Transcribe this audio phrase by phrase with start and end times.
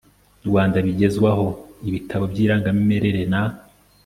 [0.47, 1.45] Rwanda bigezwaho
[1.87, 3.41] ibitabo by irangamimerere na